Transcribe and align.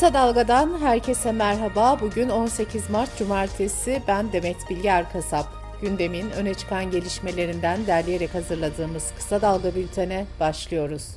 Kısa 0.00 0.14
Dalga'dan 0.14 0.80
herkese 0.80 1.32
merhaba. 1.32 2.00
Bugün 2.00 2.28
18 2.28 2.90
Mart 2.90 3.18
Cumartesi. 3.18 4.02
Ben 4.08 4.32
Demet 4.32 4.56
Bilge 4.70 4.88
Erkasap. 4.88 5.46
Gündemin 5.82 6.30
öne 6.30 6.54
çıkan 6.54 6.90
gelişmelerinden 6.90 7.86
derleyerek 7.86 8.34
hazırladığımız 8.34 9.12
Kısa 9.16 9.42
Dalga 9.42 9.74
bültene 9.74 10.26
başlıyoruz. 10.40 11.16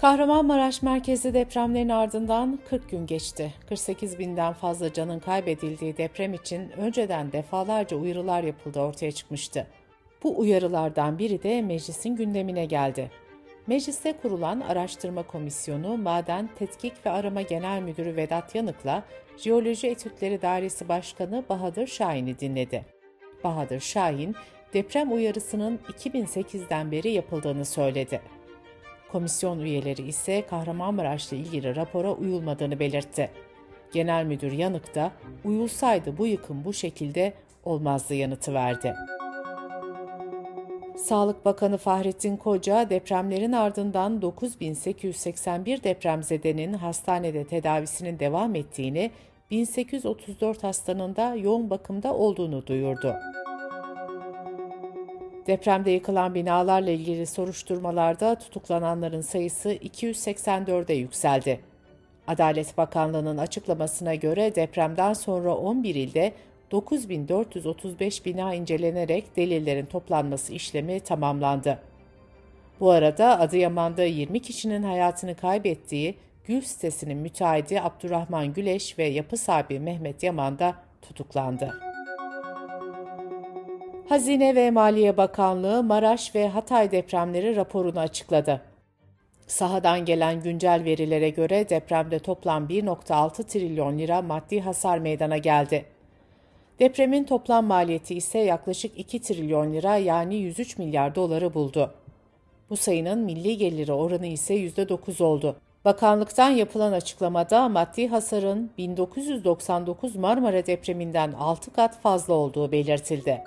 Kahramanmaraş 0.00 0.82
merkezli 0.82 1.34
depremlerin 1.34 1.88
ardından 1.88 2.58
40 2.70 2.90
gün 2.90 3.06
geçti. 3.06 3.54
48 3.68 4.18
binden 4.18 4.52
fazla 4.52 4.92
canın 4.92 5.18
kaybedildiği 5.18 5.96
deprem 5.96 6.34
için 6.34 6.70
önceden 6.70 7.32
defalarca 7.32 7.96
uyarılar 7.96 8.42
yapıldı 8.42 8.80
ortaya 8.80 9.12
çıkmıştı. 9.12 9.66
Bu 10.22 10.38
uyarılardan 10.38 11.18
biri 11.18 11.42
de 11.42 11.62
meclisin 11.62 12.16
gündemine 12.16 12.64
geldi. 12.64 13.10
Mecliste 13.66 14.12
kurulan 14.22 14.60
araştırma 14.60 15.22
komisyonu 15.22 15.96
Maden 15.96 16.50
Tetkik 16.58 17.06
ve 17.06 17.10
Arama 17.10 17.42
Genel 17.42 17.82
Müdürü 17.82 18.16
Vedat 18.16 18.54
Yanık'la 18.54 19.04
Jeoloji 19.36 19.88
Etütleri 19.88 20.42
Dairesi 20.42 20.88
Başkanı 20.88 21.44
Bahadır 21.48 21.86
Şahin'i 21.86 22.38
dinledi. 22.38 22.86
Bahadır 23.44 23.80
Şahin, 23.80 24.34
deprem 24.72 25.12
uyarısının 25.12 25.80
2008'den 25.88 26.90
beri 26.90 27.10
yapıldığını 27.10 27.64
söyledi. 27.64 28.20
Komisyon 29.12 29.58
üyeleri 29.58 30.02
ise 30.02 30.46
Kahramanmaraş'la 30.46 31.36
ilgili 31.36 31.76
rapora 31.76 32.12
uyulmadığını 32.12 32.78
belirtti. 32.78 33.30
Genel 33.92 34.24
Müdür 34.24 34.52
Yanık 34.52 34.94
da 34.94 35.12
uyulsaydı 35.44 36.18
bu 36.18 36.26
yıkım 36.26 36.64
bu 36.64 36.72
şekilde 36.72 37.32
olmazdı 37.64 38.14
yanıtı 38.14 38.54
verdi. 38.54 38.94
Sağlık 41.02 41.44
Bakanı 41.44 41.78
Fahrettin 41.78 42.36
Koca 42.36 42.90
depremlerin 42.90 43.52
ardından 43.52 44.22
9881 44.22 45.82
depremzedenin 45.82 46.72
hastanede 46.72 47.44
tedavisinin 47.44 48.18
devam 48.18 48.54
ettiğini, 48.54 49.10
1834 49.50 50.64
hastanın 50.64 51.16
da 51.16 51.34
yoğun 51.34 51.70
bakımda 51.70 52.14
olduğunu 52.14 52.66
duyurdu. 52.66 53.14
Depremde 55.46 55.90
yıkılan 55.90 56.34
binalarla 56.34 56.90
ilgili 56.90 57.26
soruşturmalarda 57.26 58.34
tutuklananların 58.34 59.20
sayısı 59.20 59.72
284'e 59.72 60.94
yükseldi. 60.94 61.60
Adalet 62.26 62.78
Bakanlığı'nın 62.78 63.38
açıklamasına 63.38 64.14
göre 64.14 64.54
depremden 64.54 65.12
sonra 65.12 65.54
11 65.56 65.94
ilde 65.94 66.32
9435 66.72 68.26
bina 68.26 68.54
incelenerek 68.54 69.36
delillerin 69.36 69.86
toplanması 69.86 70.52
işlemi 70.52 71.00
tamamlandı. 71.00 71.78
Bu 72.80 72.90
arada 72.90 73.40
Adıyaman'da 73.40 74.04
20 74.04 74.42
kişinin 74.42 74.82
hayatını 74.82 75.34
kaybettiği 75.34 76.14
Gül 76.44 76.60
sitesinin 76.60 77.18
müteahhidi 77.18 77.80
Abdurrahman 77.80 78.52
Güleş 78.52 78.98
ve 78.98 79.04
yapı 79.04 79.36
sahibi 79.36 79.80
Mehmet 79.80 80.22
Yaman 80.22 80.58
da 80.58 80.74
tutuklandı. 81.02 81.80
Hazine 84.08 84.54
ve 84.54 84.70
Maliye 84.70 85.16
Bakanlığı 85.16 85.82
Maraş 85.82 86.34
ve 86.34 86.48
Hatay 86.48 86.90
depremleri 86.90 87.56
raporunu 87.56 88.00
açıkladı. 88.00 88.60
Sahadan 89.46 90.04
gelen 90.04 90.42
güncel 90.42 90.82
verilere 90.84 91.30
göre 91.30 91.68
depremde 91.68 92.18
toplam 92.18 92.66
1.6 92.66 93.46
trilyon 93.46 93.98
lira 93.98 94.22
maddi 94.22 94.60
hasar 94.60 94.98
meydana 94.98 95.38
geldi. 95.38 95.84
Depremin 96.78 97.24
toplam 97.24 97.66
maliyeti 97.66 98.14
ise 98.14 98.38
yaklaşık 98.38 98.98
2 98.98 99.22
trilyon 99.22 99.72
lira 99.72 99.96
yani 99.96 100.36
103 100.36 100.78
milyar 100.78 101.14
doları 101.14 101.54
buldu. 101.54 101.94
Bu 102.70 102.76
sayının 102.76 103.18
milli 103.18 103.56
geliri 103.56 103.92
oranı 103.92 104.26
ise 104.26 104.54
%9 104.54 105.22
oldu. 105.22 105.56
Bakanlıktan 105.84 106.50
yapılan 106.50 106.92
açıklamada 106.92 107.68
maddi 107.68 108.08
hasarın 108.08 108.70
1999 108.78 110.16
Marmara 110.16 110.66
depreminden 110.66 111.32
6 111.32 111.72
kat 111.72 112.00
fazla 112.00 112.34
olduğu 112.34 112.72
belirtildi. 112.72 113.42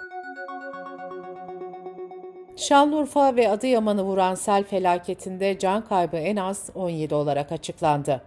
Şanlıurfa 2.56 3.36
ve 3.36 3.50
Adıyaman'ı 3.50 4.04
vuran 4.04 4.36
sel 4.36 4.64
felaketinde 4.64 5.60
can 5.60 5.86
kaybı 5.86 6.18
en 6.18 6.36
az 6.36 6.70
17 6.76 7.16
olarak 7.16 7.52
açıklandı. 7.52 8.22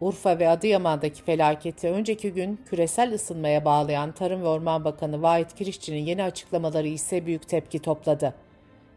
Urfa 0.00 0.38
ve 0.38 0.48
Adıyaman'daki 0.48 1.22
felaketi 1.22 1.88
önceki 1.88 2.32
gün 2.32 2.60
küresel 2.66 3.14
ısınmaya 3.14 3.64
bağlayan 3.64 4.12
Tarım 4.12 4.42
ve 4.42 4.46
Orman 4.46 4.84
Bakanı 4.84 5.22
Vahit 5.22 5.54
Kirişçi'nin 5.54 6.04
yeni 6.04 6.22
açıklamaları 6.22 6.88
ise 6.88 7.26
büyük 7.26 7.48
tepki 7.48 7.78
topladı. 7.78 8.34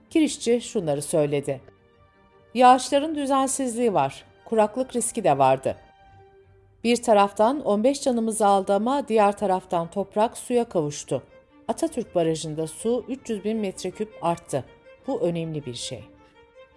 Kirişçi 0.10 0.62
şunları 0.62 1.02
söyledi. 1.02 1.62
Yağışların 2.54 3.16
düzensizliği 3.16 3.94
var, 3.94 4.26
kuraklık 4.46 4.96
riski 4.96 5.24
de 5.24 5.38
vardı. 5.38 5.78
Bir 6.84 7.04
taraftan 7.04 7.66
15 7.66 8.02
canımızı 8.02 8.46
aldı 8.48 8.74
ama 8.74 9.08
diğer 9.08 9.38
taraftan 9.38 9.88
toprak 9.90 10.38
suya 10.38 10.64
kavuştu. 10.64 11.24
Atatürk 11.68 12.16
Barajı'nda 12.16 12.68
su 12.68 13.06
300 13.08 13.44
bin 13.44 13.58
metreküp 13.58 14.14
arttı. 14.22 14.64
Bu 15.08 15.22
önemli 15.22 15.66
bir 15.66 15.74
şey. 15.74 16.04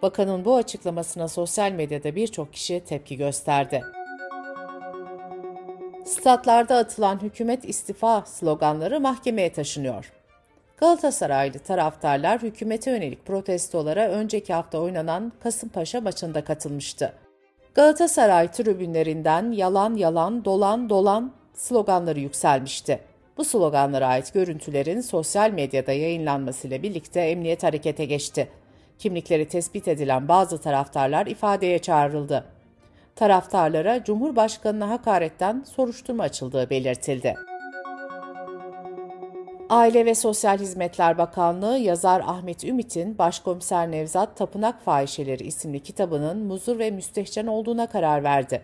Bakanın 0.03 0.45
bu 0.45 0.57
açıklamasına 0.57 1.29
sosyal 1.29 1.73
medyada 1.73 2.15
birçok 2.15 2.53
kişi 2.53 2.81
tepki 2.81 3.17
gösterdi. 3.17 3.83
Statlarda 6.07 6.77
atılan 6.77 7.23
hükümet 7.23 7.69
istifa 7.69 8.23
sloganları 8.27 9.01
mahkemeye 9.01 9.53
taşınıyor. 9.53 10.13
Galatasaraylı 10.77 11.59
taraftarlar 11.59 12.43
hükümete 12.43 12.91
yönelik 12.91 13.27
protestolara 13.27 14.09
önceki 14.09 14.55
hafta 14.55 14.79
oynanan 14.79 15.33
Kasımpaşa 15.43 16.01
maçında 16.01 16.45
katılmıştı. 16.45 17.13
Galatasaray 17.75 18.51
tribünlerinden 18.51 19.53
yalan 19.53 19.95
yalan, 19.95 20.45
dolan 20.45 20.89
dolan 20.89 21.33
sloganları 21.55 22.21
yükselmişti. 22.21 23.01
Bu 23.37 23.45
sloganlara 23.45 24.07
ait 24.07 24.35
görüntülerin 24.35 25.01
sosyal 25.01 25.51
medyada 25.51 25.93
yayınlanmasıyla 25.93 26.83
birlikte 26.83 27.21
emniyet 27.21 27.63
harekete 27.63 28.05
geçti. 28.05 28.49
Kimlikleri 28.99 29.49
tespit 29.49 29.89
edilen 29.89 30.29
bazı 30.29 30.61
taraftarlar 30.61 31.27
ifadeye 31.27 31.79
çağrıldı 31.79 32.56
taraftarlara 33.17 34.05
Cumhurbaşkanı'na 34.05 34.91
hakaretten 34.91 35.65
soruşturma 35.67 36.23
açıldığı 36.23 36.71
belirtildi. 36.71 37.35
Aile 39.69 40.07
ve 40.07 40.15
Sosyal 40.15 40.59
Hizmetler 40.59 41.19
Bakanlığı 41.19 41.79
yazar 41.79 42.23
Ahmet 42.27 42.65
Ümit'in 42.65 43.19
Başkomiser 43.19 43.91
Nevzat 43.91 44.37
Tapınak 44.37 44.83
Fahişeleri 44.83 45.45
isimli 45.45 45.81
kitabının 45.81 46.39
muzur 46.39 46.79
ve 46.79 46.91
müstehcen 46.91 47.47
olduğuna 47.47 47.87
karar 47.87 48.25
verdi. 48.25 48.63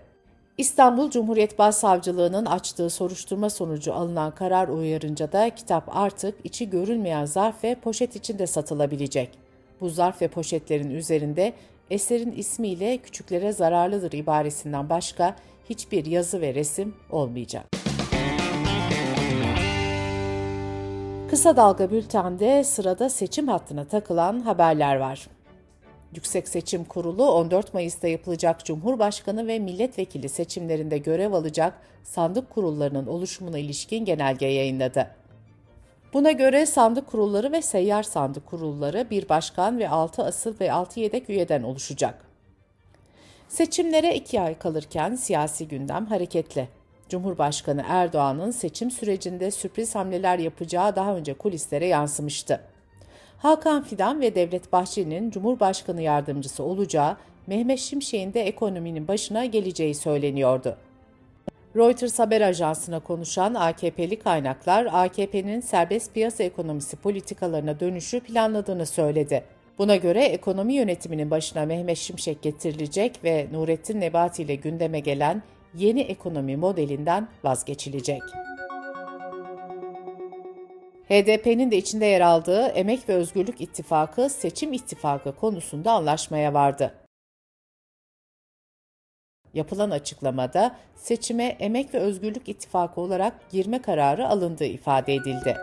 İstanbul 0.59 1.11
Cumhuriyet 1.11 1.59
Başsavcılığı'nın 1.59 2.47
açtığı 2.47 2.91
soruşturma 2.91 3.51
sonucu 3.51 3.95
alınan 3.95 4.35
karar 4.35 4.69
uyarınca 4.69 5.33
da 5.33 5.51
kitap 5.51 5.97
artık 5.97 6.35
içi 6.45 6.71
görülmeyen 6.71 7.25
zarf 7.25 7.65
ve 7.65 7.75
poşet 7.75 8.17
içinde 8.17 8.47
satılabilecek. 8.47 9.31
Bu 9.81 9.89
zarf 9.89 10.23
ve 10.23 10.29
poşetlerin 10.29 10.91
üzerinde 10.91 11.53
eserin 11.91 12.33
ismiyle 12.33 12.99
küçüklere 12.99 13.53
zararlıdır 13.53 14.13
ibaresinden 14.13 14.91
başka 14.91 15.37
hiçbir 15.71 16.07
yazı 16.07 16.41
ve 16.41 16.55
resim 16.55 16.95
olmayacak. 17.11 17.67
Kısa 21.31 21.57
Dalga 21.57 21.91
Bülten'de 21.91 22.65
sırada 22.65 23.09
seçim 23.09 23.49
hattına 23.49 23.85
takılan 23.85 24.41
haberler 24.41 24.97
var. 24.97 25.29
Yüksek 26.15 26.49
Seçim 26.49 26.85
Kurulu 26.85 27.31
14 27.31 27.75
Mayıs'ta 27.75 28.09
yapılacak 28.09 28.65
Cumhurbaşkanı 28.65 29.47
ve 29.47 29.59
milletvekili 29.59 30.29
seçimlerinde 30.29 30.99
görev 30.99 31.33
alacak 31.33 31.75
sandık 32.05 32.51
kurullarının 32.51 33.07
oluşumuna 33.07 33.59
ilişkin 33.59 34.05
genelge 34.05 34.47
yayınladı. 34.47 35.22
Buna 36.13 36.33
göre 36.33 36.67
sandık 36.67 37.07
kurulları 37.07 37.53
ve 37.53 37.63
seyyar 37.63 38.03
sandık 38.03 38.47
kurulları 38.47 39.11
bir 39.11 39.29
başkan 39.29 39.79
ve 39.79 39.89
6 39.89 40.25
asıl 40.25 40.61
ve 40.61 40.73
6 40.73 41.01
yedek 41.01 41.31
üyeden 41.31 41.63
oluşacak. 41.63 42.25
Seçimlere 43.49 44.15
iki 44.15 44.41
ay 44.41 44.59
kalırken 44.59 45.15
siyasi 45.15 45.69
gündem 45.69 46.07
hareketli. 46.07 46.69
Cumhurbaşkanı 47.09 47.85
Erdoğan'ın 47.89 48.51
seçim 48.51 48.91
sürecinde 48.91 49.51
sürpriz 49.51 49.95
hamleler 49.95 50.39
yapacağı 50.39 50.97
daha 50.97 51.17
önce 51.17 51.35
kulislere 51.35 51.87
yansımıştı. 51.87 52.61
Hakan 53.39 53.83
Fidan 53.83 54.21
ve 54.21 54.35
Devlet 54.35 54.73
Bahçeli'nin 54.73 55.31
Cumhurbaşkanı 55.31 56.03
yardımcısı 56.03 56.63
olacağı, 56.63 57.17
Mehmet 57.47 57.79
Şimşek'in 57.79 58.35
de 58.35 58.43
ekonominin 58.43 59.09
başına 59.09 59.45
geleceği 59.45 59.95
söyleniyordu. 59.95 60.77
Reuters 61.77 62.19
haber 62.19 62.41
ajansına 62.41 63.01
konuşan 63.01 63.55
AKP'li 63.55 64.19
kaynaklar 64.19 64.89
AKP'nin 64.93 65.61
serbest 65.61 66.15
piyasa 66.15 66.45
ekonomisi 66.45 66.97
politikalarına 66.97 67.81
dönüşü 67.81 68.21
planladığını 68.21 68.87
söyledi. 68.87 69.45
Buna 69.79 69.97
göre 69.97 70.25
ekonomi 70.25 70.75
yönetiminin 70.75 71.31
başına 71.31 71.67
Mehmet 71.67 71.99
Şimşek 71.99 72.43
getirilecek 72.43 73.25
ve 73.25 73.47
Nurettin 73.53 74.01
Nebati 74.01 74.43
ile 74.43 74.55
gündeme 74.55 75.01
gelen 75.01 75.43
yeni 75.75 76.01
ekonomi 76.01 76.57
modelinden 76.57 77.29
vazgeçilecek. 77.45 78.23
HDP'nin 81.09 81.71
de 81.71 81.77
içinde 81.77 82.07
yer 82.07 82.21
aldığı 82.21 82.67
Emek 82.67 83.09
ve 83.09 83.15
Özgürlük 83.15 83.61
İttifakı 83.61 84.31
seçim 84.31 84.73
ittifakı 84.73 85.37
konusunda 85.37 85.93
anlaşmaya 85.93 86.55
vardı. 86.55 87.02
Yapılan 89.55 89.91
açıklamada 89.91 90.77
seçime 90.97 91.45
Emek 91.45 91.95
ve 91.95 91.99
Özgürlük 91.99 92.49
İttifakı 92.49 93.01
olarak 93.01 93.51
girme 93.51 93.83
kararı 93.83 94.29
alındığı 94.29 94.65
ifade 94.65 95.15
edildi. 95.15 95.57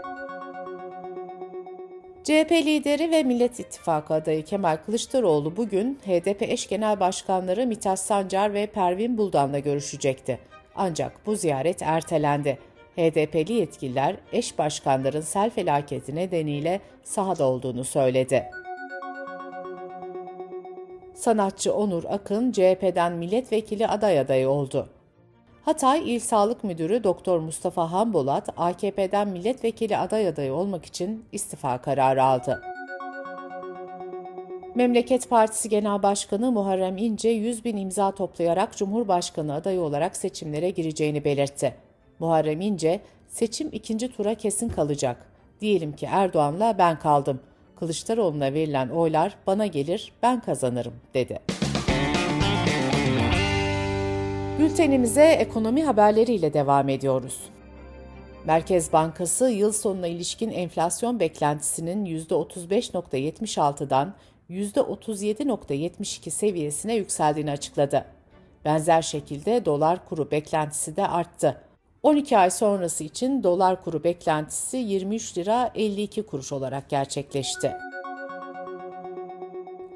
CHP 2.23 2.51
lideri 2.51 3.11
ve 3.11 3.23
Millet 3.23 3.59
İttifakı 3.59 4.13
adayı 4.13 4.45
Kemal 4.45 4.77
Kılıçdaroğlu 4.85 5.57
bugün 5.57 5.99
HDP 6.05 6.41
eş 6.41 6.67
genel 6.67 6.99
başkanları 6.99 7.67
Mithat 7.67 7.99
Sancar 7.99 8.53
ve 8.53 8.65
Pervin 8.65 9.17
Buldan'la 9.17 9.59
görüşecekti. 9.59 10.39
Ancak 10.75 11.25
bu 11.25 11.35
ziyaret 11.35 11.81
ertelendi. 11.81 12.59
HDP'li 12.97 13.53
yetkililer 13.53 14.15
eş 14.31 14.57
başkanların 14.57 15.21
sel 15.21 15.49
felaketi 15.49 16.15
nedeniyle 16.15 16.81
sahada 17.03 17.43
olduğunu 17.43 17.83
söyledi. 17.83 18.45
Sanatçı 21.19 21.73
Onur 21.73 22.03
Akın 22.03 22.51
CHP'den 22.51 23.13
milletvekili 23.13 23.87
aday 23.87 24.19
adayı 24.19 24.49
oldu. 24.49 24.89
Hatay 25.61 26.15
İl 26.15 26.19
Sağlık 26.19 26.63
Müdürü 26.63 27.03
Doktor 27.03 27.39
Mustafa 27.39 27.91
Hambolat, 27.91 28.49
AKP'den 28.57 29.27
milletvekili 29.27 29.97
aday 29.97 30.27
adayı 30.27 30.53
olmak 30.53 30.85
için 30.85 31.25
istifa 31.31 31.77
kararı 31.77 32.23
aldı. 32.23 32.61
Memleket 34.75 35.29
Partisi 35.29 35.69
Genel 35.69 36.03
Başkanı 36.03 36.51
Muharrem 36.51 36.97
İnce 36.97 37.29
100 37.29 37.65
bin 37.65 37.77
imza 37.77 38.11
toplayarak 38.11 38.77
Cumhurbaşkanı 38.77 39.53
adayı 39.53 39.81
olarak 39.81 40.17
seçimlere 40.17 40.69
gireceğini 40.69 41.23
belirtti. 41.23 41.75
Muharrem 42.19 42.61
İnce, 42.61 42.99
seçim 43.27 43.69
ikinci 43.71 44.15
tura 44.15 44.35
kesin 44.35 44.69
kalacak. 44.69 45.31
Diyelim 45.61 45.95
ki 45.95 46.07
Erdoğan'la 46.11 46.77
ben 46.77 46.99
kaldım. 46.99 47.39
Kılıçdaroğlu'na 47.79 48.53
verilen 48.53 48.89
oylar 48.89 49.35
bana 49.47 49.65
gelir, 49.65 50.11
ben 50.23 50.41
kazanırım, 50.41 50.93
dedi. 51.13 51.39
Bültenimize 54.59 55.23
ekonomi 55.23 55.83
haberleriyle 55.83 56.53
devam 56.53 56.89
ediyoruz. 56.89 57.39
Merkez 58.45 58.93
Bankası 58.93 59.49
yıl 59.49 59.71
sonuna 59.71 60.07
ilişkin 60.07 60.51
enflasyon 60.51 61.19
beklentisinin 61.19 62.05
%35.76'dan 62.05 64.13
%37.72 64.49 66.29
seviyesine 66.29 66.95
yükseldiğini 66.95 67.51
açıkladı. 67.51 68.05
Benzer 68.65 69.01
şekilde 69.01 69.65
dolar 69.65 70.09
kuru 70.09 70.31
beklentisi 70.31 70.95
de 70.95 71.07
arttı. 71.07 71.61
12 72.03 72.37
ay 72.37 72.51
sonrası 72.51 73.03
için 73.03 73.43
dolar 73.43 73.83
kuru 73.83 74.03
beklentisi 74.03 74.77
23 74.77 75.37
lira 75.37 75.71
52 75.75 76.23
kuruş 76.23 76.51
olarak 76.51 76.89
gerçekleşti. 76.89 77.73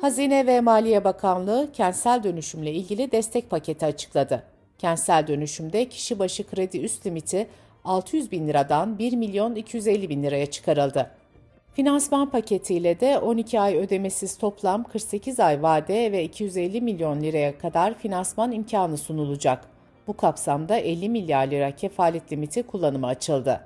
Hazine 0.02 0.48
ve 0.48 0.62
Maliye 0.62 1.04
Bakanlığı 1.04 1.70
kentsel 1.74 2.24
dönüşümle 2.24 2.72
ilgili 2.72 3.12
destek 3.12 3.50
paketi 3.50 3.86
açıkladı. 3.86 4.44
Kentsel 4.78 5.28
dönüşümde 5.28 5.90
kişi 5.90 6.20
başı 6.20 6.48
kredi 6.48 6.80
üst 6.80 7.06
limiti 7.06 7.48
600 7.86 8.32
bin 8.32 8.48
liradan 8.48 9.00
1 9.00 9.14
milyon 9.14 9.56
250 9.56 10.10
bin 10.10 10.24
liraya 10.24 10.46
çıkarıldı. 10.46 11.12
Finansman 11.74 12.30
paketiyle 12.30 13.00
de 13.00 13.20
12 13.20 13.60
ay 13.60 13.76
ödemesiz 13.78 14.38
toplam 14.38 14.84
48 14.84 15.40
ay 15.40 15.64
vade 15.64 16.12
ve 16.12 16.24
250 16.24 16.82
milyon 16.82 17.22
liraya 17.22 17.58
kadar 17.58 17.94
finansman 17.98 18.52
imkanı 18.52 18.98
sunulacak. 18.98 19.73
Bu 20.08 20.18
kapsamda 20.18 20.78
50 20.78 21.10
milyar 21.10 21.48
lira 21.48 21.76
kefalet 21.76 22.32
limiti 22.32 22.64
kullanıma 22.64 23.08
açıldı. 23.08 23.62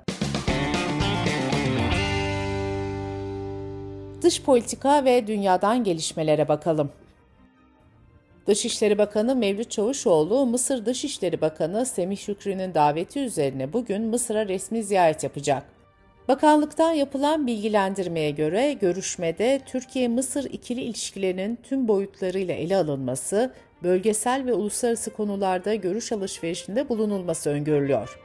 Dış 4.22 4.42
politika 4.42 5.04
ve 5.04 5.26
dünyadan 5.26 5.84
gelişmelere 5.84 6.48
bakalım. 6.48 6.90
Dışişleri 8.46 8.98
Bakanı 8.98 9.36
Mevlüt 9.36 9.70
Çavuşoğlu, 9.70 10.46
Mısır 10.46 10.86
Dışişleri 10.86 11.40
Bakanı 11.40 11.86
Semih 11.86 12.18
Şükrü'nün 12.18 12.74
daveti 12.74 13.20
üzerine 13.20 13.72
bugün 13.72 14.02
Mısır'a 14.02 14.48
resmi 14.48 14.82
ziyaret 14.84 15.24
yapacak. 15.24 15.77
Bakanlıktan 16.28 16.92
yapılan 16.92 17.46
bilgilendirmeye 17.46 18.30
göre 18.30 18.72
görüşmede 18.72 19.60
Türkiye-Mısır 19.66 20.44
ikili 20.44 20.80
ilişkilerinin 20.80 21.58
tüm 21.62 21.88
boyutlarıyla 21.88 22.54
ele 22.54 22.76
alınması, 22.76 23.54
bölgesel 23.82 24.46
ve 24.46 24.52
uluslararası 24.52 25.12
konularda 25.12 25.74
görüş 25.74 26.12
alışverişinde 26.12 26.88
bulunulması 26.88 27.50
öngörülüyor. 27.50 28.18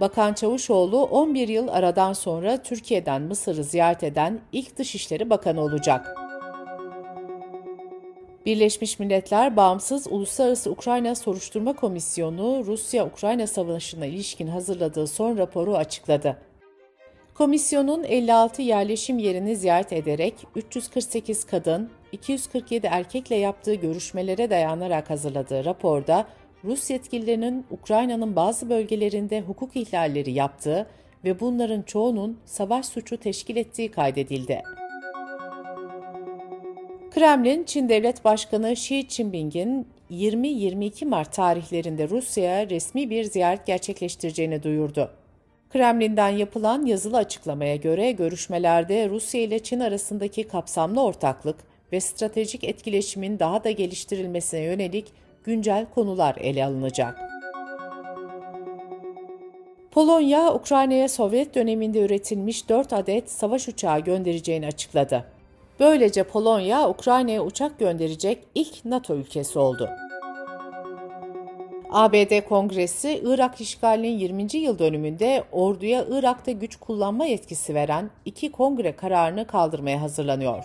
Bakan 0.00 0.34
Çavuşoğlu 0.34 1.02
11 1.04 1.48
yıl 1.48 1.68
aradan 1.68 2.12
sonra 2.12 2.62
Türkiye'den 2.62 3.22
Mısır'ı 3.22 3.64
ziyaret 3.64 4.02
eden 4.02 4.40
ilk 4.52 4.78
Dışişleri 4.78 5.30
Bakanı 5.30 5.60
olacak. 5.60 6.16
Birleşmiş 8.46 8.98
Milletler 8.98 9.56
Bağımsız 9.56 10.06
Uluslararası 10.10 10.70
Ukrayna 10.70 11.14
Soruşturma 11.14 11.72
Komisyonu 11.72 12.62
Rusya-Ukrayna 12.66 13.46
Savaşı'na 13.46 14.06
ilişkin 14.06 14.46
hazırladığı 14.46 15.06
son 15.06 15.38
raporu 15.38 15.76
açıkladı. 15.76 16.51
Komisyonun 17.34 18.04
56 18.04 18.62
yerleşim 18.62 19.18
yerini 19.18 19.56
ziyaret 19.56 19.92
ederek 19.92 20.34
348 20.56 21.44
kadın, 21.44 21.90
247 22.12 22.86
erkekle 22.86 23.36
yaptığı 23.36 23.74
görüşmelere 23.74 24.50
dayanarak 24.50 25.10
hazırladığı 25.10 25.64
raporda 25.64 26.26
Rus 26.64 26.90
yetkililerinin 26.90 27.66
Ukrayna'nın 27.70 28.36
bazı 28.36 28.70
bölgelerinde 28.70 29.40
hukuk 29.40 29.76
ihlalleri 29.76 30.32
yaptığı 30.32 30.86
ve 31.24 31.40
bunların 31.40 31.82
çoğunun 31.82 32.38
savaş 32.44 32.86
suçu 32.86 33.16
teşkil 33.16 33.56
ettiği 33.56 33.90
kaydedildi. 33.90 34.62
Kremlin, 37.10 37.64
Çin 37.64 37.88
Devlet 37.88 38.24
Başkanı 38.24 38.72
Xi 38.72 39.06
Jinping'in 39.08 39.86
20-22 40.10 41.04
Mart 41.04 41.32
tarihlerinde 41.32 42.08
Rusya'ya 42.08 42.70
resmi 42.70 43.10
bir 43.10 43.24
ziyaret 43.24 43.66
gerçekleştireceğini 43.66 44.62
duyurdu. 44.62 45.21
Kremlin'den 45.72 46.28
yapılan 46.28 46.86
yazılı 46.86 47.16
açıklamaya 47.16 47.76
göre 47.76 48.12
görüşmelerde 48.12 49.08
Rusya 49.08 49.40
ile 49.40 49.58
Çin 49.58 49.80
arasındaki 49.80 50.48
kapsamlı 50.48 51.02
ortaklık 51.02 51.56
ve 51.92 52.00
stratejik 52.00 52.64
etkileşimin 52.64 53.38
daha 53.38 53.64
da 53.64 53.70
geliştirilmesine 53.70 54.60
yönelik 54.60 55.12
güncel 55.44 55.86
konular 55.94 56.36
ele 56.36 56.64
alınacak. 56.64 57.18
Polonya, 59.90 60.54
Ukrayna'ya 60.54 61.08
Sovyet 61.08 61.54
döneminde 61.54 62.00
üretilmiş 62.00 62.68
4 62.68 62.92
adet 62.92 63.30
savaş 63.30 63.68
uçağı 63.68 64.00
göndereceğini 64.00 64.66
açıkladı. 64.66 65.24
Böylece 65.80 66.22
Polonya, 66.22 66.88
Ukrayna'ya 66.88 67.44
uçak 67.44 67.78
gönderecek 67.78 68.38
ilk 68.54 68.84
NATO 68.84 69.14
ülkesi 69.14 69.58
oldu. 69.58 69.88
ABD 71.92 72.40
Kongresi, 72.48 73.22
Irak 73.24 73.60
işgalinin 73.60 74.18
20. 74.18 74.56
yıl 74.56 74.78
dönümünde 74.78 75.44
orduya 75.52 76.04
Irak'ta 76.10 76.50
güç 76.50 76.76
kullanma 76.76 77.24
yetkisi 77.24 77.74
veren 77.74 78.10
iki 78.24 78.52
kongre 78.52 78.96
kararını 78.96 79.46
kaldırmaya 79.46 80.02
hazırlanıyor. 80.02 80.64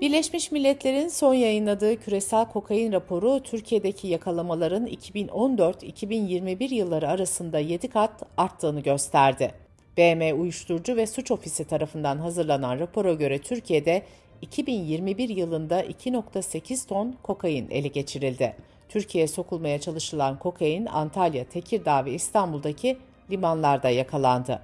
Birleşmiş 0.00 0.52
Milletler'in 0.52 1.08
son 1.08 1.34
yayınladığı 1.34 2.00
küresel 2.00 2.48
kokain 2.48 2.92
raporu 2.92 3.40
Türkiye'deki 3.40 4.08
yakalamaların 4.08 4.86
2014-2021 4.86 6.74
yılları 6.74 7.08
arasında 7.08 7.58
7 7.58 7.88
kat 7.88 8.22
arttığını 8.36 8.80
gösterdi. 8.80 9.50
BM 9.96 10.40
Uyuşturucu 10.40 10.96
ve 10.96 11.06
Suç 11.06 11.30
Ofisi 11.30 11.64
tarafından 11.64 12.18
hazırlanan 12.18 12.78
rapora 12.78 13.12
göre 13.12 13.38
Türkiye'de 13.38 14.02
2021 14.42 15.28
yılında 15.28 15.84
2.8 15.84 16.88
ton 16.88 17.14
kokain 17.22 17.70
ele 17.70 17.88
geçirildi. 17.88 18.56
Türkiye'ye 18.94 19.28
sokulmaya 19.28 19.80
çalışılan 19.80 20.38
kokain 20.38 20.86
Antalya, 20.86 21.44
Tekirdağ 21.44 22.04
ve 22.04 22.12
İstanbul'daki 22.12 22.98
limanlarda 23.30 23.88
yakalandı. 23.88 24.60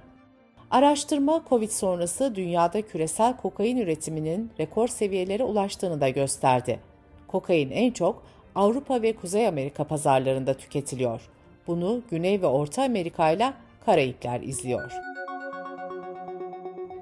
Araştırma 0.71 1.43
COVID 1.49 1.69
sonrası 1.69 2.35
dünyada 2.35 2.81
küresel 2.81 3.37
kokain 3.37 3.77
üretiminin 3.77 4.51
rekor 4.59 4.87
seviyelere 4.87 5.43
ulaştığını 5.43 6.01
da 6.01 6.09
gösterdi. 6.09 6.79
Kokain 7.27 7.71
en 7.71 7.91
çok 7.91 8.23
Avrupa 8.55 9.01
ve 9.01 9.15
Kuzey 9.15 9.47
Amerika 9.47 9.83
pazarlarında 9.83 10.53
tüketiliyor. 10.53 11.21
Bunu 11.67 12.01
Güney 12.09 12.41
ve 12.41 12.47
Orta 12.47 12.83
Amerika 12.83 13.31
ile 13.31 13.53
Karayipler 13.85 14.41
izliyor. 14.41 15.10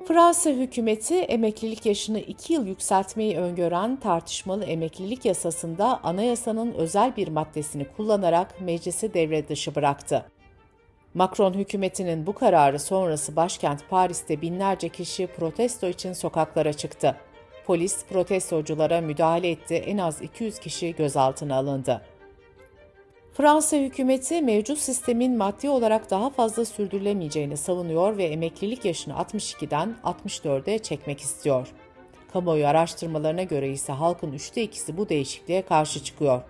Fransa 0.10 0.50
hükümeti 0.50 1.16
emeklilik 1.16 1.86
yaşını 1.86 2.20
2 2.20 2.54
yıl 2.54 2.68
yükseltmeyi 2.68 3.38
öngören 3.38 3.96
tartışmalı 3.96 4.66
emeklilik 4.66 5.26
yasasında 5.26 6.00
anayasanın 6.04 6.74
özel 6.74 7.16
bir 7.16 7.28
maddesini 7.28 7.86
kullanarak 7.98 8.62
meclisi 8.62 9.14
devre 9.14 9.48
dışı 9.48 9.76
bıraktı. 9.76 10.26
Macron 11.14 11.54
hükümetinin 11.54 12.26
bu 12.26 12.34
kararı 12.34 12.80
sonrası 12.80 13.36
başkent 13.36 13.90
Paris'te 13.90 14.42
binlerce 14.42 14.90
kişi 14.90 15.28
protesto 15.28 15.88
için 15.88 16.14
sokaklara 16.14 16.74
çıktı. 16.74 17.16
Polis 17.66 18.06
protestoculara 18.06 19.02
müdahale 19.02 19.50
etti, 19.50 19.76
en 19.76 19.98
az 19.98 20.22
200 20.22 20.60
kişi 20.60 20.96
gözaltına 20.96 21.56
alındı. 21.56 22.02
Fransa 23.40 23.78
hükümeti 23.78 24.42
mevcut 24.42 24.78
sistemin 24.78 25.38
maddi 25.38 25.70
olarak 25.70 26.12
daha 26.12 26.30
fazla 26.30 26.66
sürdürülemeyeceğini 26.66 27.58
savunuyor 27.58 28.18
ve 28.18 28.24
emeklilik 28.24 28.86
yaşını 28.86 29.14
62'den 29.14 29.96
64'e 30.04 30.80
çekmek 30.80 31.20
istiyor. 31.20 31.68
Kamuoyu 32.34 32.68
araştırmalarına 32.68 33.44
göre 33.44 33.70
ise 33.70 33.94
halkın 33.94 34.32
üçte 34.32 34.64
ikisi 34.64 34.98
bu 34.98 35.10
değişikliğe 35.10 35.62
karşı 35.62 36.04
çıkıyor. 36.04 36.42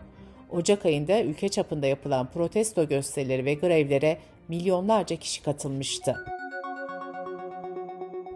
Ocak 0.52 0.86
ayında 0.86 1.22
ülke 1.22 1.50
çapında 1.50 1.88
yapılan 1.88 2.32
protesto 2.32 2.88
gösterileri 2.88 3.46
ve 3.46 3.54
grevlere 3.54 4.18
milyonlarca 4.48 5.16
kişi 5.16 5.44
katılmıştı. 5.44 6.16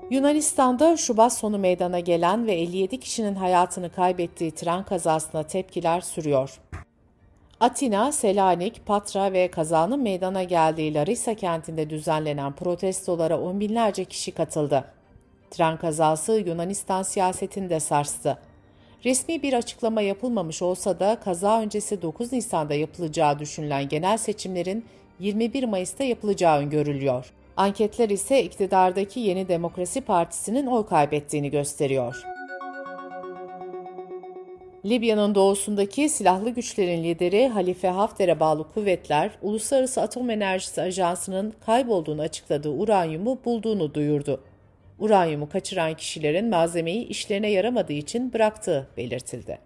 Yunanistan'da 0.09 0.97
Şubat 0.97 1.33
sonu 1.33 1.57
meydana 1.57 1.99
gelen 1.99 2.47
ve 2.47 2.53
57 2.53 2.99
kişinin 2.99 3.35
hayatını 3.35 3.91
kaybettiği 3.91 4.51
tren 4.51 4.83
kazasına 4.83 5.43
tepkiler 5.43 6.01
sürüyor. 6.01 6.59
Atina, 7.63 8.11
Selanik, 8.11 8.85
Patra 8.85 9.33
ve 9.33 9.47
kazanın 9.47 9.99
meydana 9.99 10.43
geldiği 10.43 10.93
Larissa 10.93 11.33
kentinde 11.33 11.89
düzenlenen 11.89 12.53
protestolara 12.53 13.39
on 13.39 13.59
binlerce 13.59 14.05
kişi 14.05 14.31
katıldı. 14.31 14.85
Tren 15.51 15.77
kazası 15.77 16.33
Yunanistan 16.33 17.03
siyasetini 17.03 17.69
de 17.69 17.79
sarstı. 17.79 18.37
Resmi 19.05 19.43
bir 19.43 19.53
açıklama 19.53 20.01
yapılmamış 20.01 20.61
olsa 20.61 20.99
da 20.99 21.17
kaza 21.23 21.61
öncesi 21.61 22.01
9 22.01 22.33
Nisan'da 22.33 22.73
yapılacağı 22.73 23.39
düşünülen 23.39 23.89
genel 23.89 24.17
seçimlerin 24.17 24.85
21 25.19 25.63
Mayıs'ta 25.63 26.03
yapılacağı 26.03 26.59
öngörülüyor. 26.59 27.33
Anketler 27.57 28.09
ise 28.09 28.43
iktidardaki 28.43 29.19
Yeni 29.19 29.47
Demokrasi 29.47 30.01
Partisi'nin 30.01 30.67
oy 30.67 30.85
kaybettiğini 30.85 31.51
gösteriyor. 31.51 32.23
Libya'nın 34.85 35.35
doğusundaki 35.35 36.09
silahlı 36.09 36.49
güçlerin 36.49 37.03
lideri 37.03 37.47
Halife 37.47 37.87
Hafter'e 37.87 38.39
bağlı 38.39 38.71
kuvvetler, 38.73 39.31
Uluslararası 39.41 40.01
Atom 40.01 40.29
Enerjisi 40.29 40.81
Ajansı'nın 40.81 41.53
kaybolduğunu 41.65 42.21
açıkladığı 42.21 42.69
uranyumu 42.69 43.39
bulduğunu 43.45 43.93
duyurdu. 43.93 44.43
Uranyumu 44.99 45.49
kaçıran 45.49 45.93
kişilerin 45.93 46.49
malzemeyi 46.49 47.07
işlerine 47.07 47.51
yaramadığı 47.51 47.93
için 47.93 48.33
bıraktığı 48.33 48.87
belirtildi. 48.97 49.59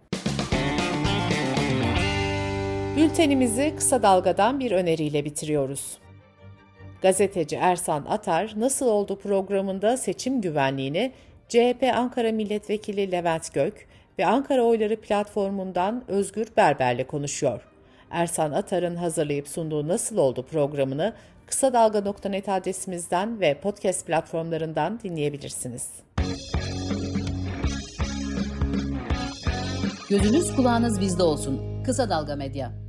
Bültenimizi 2.95 3.73
kısa 3.77 4.03
dalgadan 4.03 4.59
bir 4.59 4.71
öneriyle 4.71 5.25
bitiriyoruz. 5.25 5.97
Gazeteci 7.01 7.55
Ersan 7.55 8.05
Atar 8.05 8.53
Nasıl 8.57 8.87
Oldu 8.87 9.19
programında 9.19 9.97
seçim 9.97 10.41
güvenliğini 10.41 11.11
CHP 11.49 11.91
Ankara 11.93 12.31
Milletvekili 12.31 13.11
Levent 13.11 13.53
Gök 13.53 13.87
ve 14.19 14.25
Ankara 14.25 14.63
Oyları 14.63 15.01
platformundan 15.01 16.03
Özgür 16.07 16.47
Berber'le 16.57 17.07
konuşuyor. 17.07 17.61
Ersan 18.11 18.51
Atar'ın 18.51 18.95
hazırlayıp 18.95 19.47
sunduğu 19.47 19.87
Nasıl 19.87 20.17
Oldu 20.17 20.43
programını 20.43 21.13
kısa 21.45 21.73
dalga.net 21.73 22.49
adresimizden 22.49 23.39
ve 23.39 23.59
podcast 23.59 24.07
platformlarından 24.07 24.99
dinleyebilirsiniz. 25.03 25.89
Gözünüz 30.09 30.55
kulağınız 30.55 31.01
bizde 31.01 31.23
olsun. 31.23 31.83
Kısa 31.83 32.09
Dalga 32.09 32.35
Medya. 32.35 32.86